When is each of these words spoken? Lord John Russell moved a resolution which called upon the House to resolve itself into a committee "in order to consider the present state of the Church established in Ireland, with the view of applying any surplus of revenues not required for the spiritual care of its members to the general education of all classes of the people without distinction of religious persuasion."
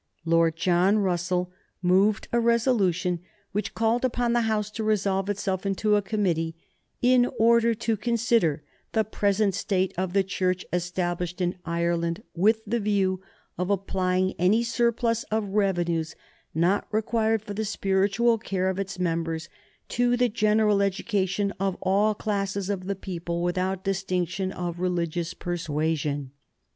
Lord 0.25 0.55
John 0.55 0.97
Russell 0.97 1.51
moved 1.83 2.27
a 2.33 2.39
resolution 2.39 3.19
which 3.51 3.75
called 3.75 4.03
upon 4.03 4.33
the 4.33 4.41
House 4.49 4.71
to 4.71 4.83
resolve 4.83 5.29
itself 5.29 5.63
into 5.63 5.95
a 5.95 6.01
committee 6.01 6.55
"in 7.03 7.29
order 7.37 7.75
to 7.75 7.95
consider 7.97 8.63
the 8.93 9.03
present 9.03 9.53
state 9.53 9.93
of 9.99 10.13
the 10.13 10.23
Church 10.23 10.65
established 10.73 11.39
in 11.39 11.55
Ireland, 11.65 12.23
with 12.35 12.63
the 12.65 12.79
view 12.79 13.21
of 13.59 13.69
applying 13.69 14.33
any 14.39 14.63
surplus 14.63 15.21
of 15.25 15.49
revenues 15.49 16.15
not 16.55 16.87
required 16.91 17.43
for 17.43 17.53
the 17.53 17.63
spiritual 17.63 18.39
care 18.39 18.69
of 18.71 18.79
its 18.79 18.97
members 18.97 19.49
to 19.89 20.17
the 20.17 20.29
general 20.29 20.81
education 20.81 21.53
of 21.59 21.77
all 21.79 22.15
classes 22.15 22.71
of 22.71 22.87
the 22.87 22.95
people 22.95 23.43
without 23.43 23.83
distinction 23.83 24.51
of 24.51 24.79
religious 24.79 25.35
persuasion." 25.35 26.31